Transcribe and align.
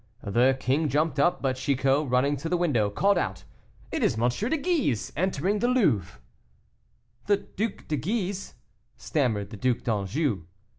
The 0.25 0.57
king 0.59 0.89
jumped 0.89 1.19
up, 1.19 1.43
but 1.43 1.57
Chicot, 1.57 2.09
running 2.09 2.35
to 2.37 2.49
the 2.49 2.57
window, 2.57 2.89
called 2.89 3.19
out, 3.19 3.43
"It 3.91 4.01
is 4.01 4.17
M. 4.19 4.29
de 4.29 4.57
Guise 4.57 5.13
entering 5.15 5.59
the 5.59 5.67
Louvre." 5.67 6.19
"The 7.27 7.37
Duc 7.37 7.87
de 7.87 7.97
Guise," 7.97 8.55
stammered 8.97 9.51
the 9.51 9.57
Duc 9.57 9.83
d'Anjou. 9.83 10.47